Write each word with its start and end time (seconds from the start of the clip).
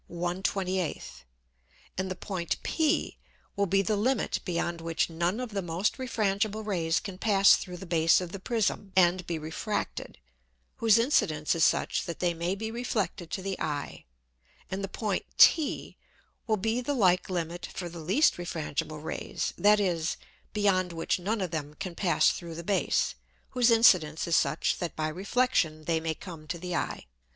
1/28, 0.09 1.21
and 1.95 2.09
the 2.09 2.15
Point 2.15 2.57
p 2.63 3.19
will 3.55 3.67
be 3.67 3.83
the 3.83 3.95
Limit 3.95 4.39
beyond 4.43 4.81
which 4.81 5.11
none 5.11 5.39
of 5.39 5.51
the 5.51 5.61
most 5.61 5.99
refrangible 5.99 6.65
Rays 6.65 6.99
can 6.99 7.19
pass 7.19 7.55
through 7.55 7.77
the 7.77 7.85
Base 7.85 8.19
of 8.19 8.31
the 8.31 8.39
Prism, 8.39 8.93
and 8.95 9.27
be 9.27 9.37
refracted, 9.37 10.17
whose 10.77 10.97
Incidence 10.97 11.53
is 11.53 11.63
such 11.63 12.05
that 12.05 12.17
they 12.17 12.33
may 12.33 12.55
be 12.55 12.71
reflected 12.71 13.29
to 13.29 13.43
the 13.43 13.59
Eye; 13.61 14.05
and 14.71 14.83
the 14.83 14.87
Point 14.87 15.25
t 15.37 15.97
will 16.47 16.57
be 16.57 16.81
the 16.81 16.95
like 16.95 17.29
Limit 17.29 17.67
for 17.71 17.87
the 17.87 17.99
least 17.99 18.37
refrangible 18.39 19.03
Rays, 19.03 19.53
that 19.55 19.79
is, 19.79 20.17
beyond 20.51 20.93
which 20.93 21.19
none 21.19 21.41
of 21.41 21.51
them 21.51 21.75
can 21.75 21.93
pass 21.93 22.31
through 22.31 22.55
the 22.55 22.63
Base, 22.63 23.13
whose 23.51 23.69
Incidence 23.69 24.25
is 24.25 24.35
such 24.35 24.79
that 24.79 24.95
by 24.95 25.09
Reflexion 25.09 25.83
they 25.83 25.99
may 25.99 26.15
come 26.15 26.47
to 26.47 26.57
the 26.57 26.75
Eye. 26.75 27.05